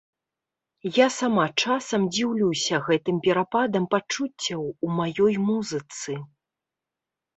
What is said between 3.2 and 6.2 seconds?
перападам пачуццяў у маёй музыцы.